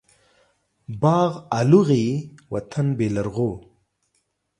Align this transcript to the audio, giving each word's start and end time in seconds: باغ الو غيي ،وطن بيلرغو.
باغ 1.01 1.31
الو 1.59 1.81
غيي 1.89 2.09
،وطن 2.51 2.87
بيلرغو. 2.97 3.51